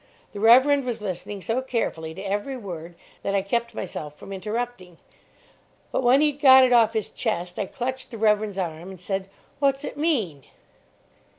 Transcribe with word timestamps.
The 0.33 0.39
Reverend 0.39 0.83
was 0.83 0.99
listening 0.99 1.43
so 1.43 1.61
carefully 1.61 2.15
to 2.15 2.23
every 2.25 2.57
word 2.57 2.95
that 3.21 3.35
I 3.35 3.43
kept 3.43 3.75
myself 3.75 4.17
from 4.17 4.33
interrupting; 4.33 4.97
but 5.91 6.01
when 6.01 6.21
he'd 6.21 6.41
got 6.41 6.63
it 6.63 6.73
off 6.73 6.93
his 6.93 7.11
chest, 7.11 7.59
I 7.59 7.67
clutched 7.67 8.09
the 8.09 8.17
Reverend's 8.17 8.57
arm, 8.57 8.89
and 8.89 8.99
said, 8.99 9.29
"What's 9.59 9.83
it 9.83 9.97
mean?" 9.97 10.45